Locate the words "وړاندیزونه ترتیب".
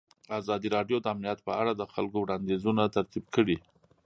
2.21-3.25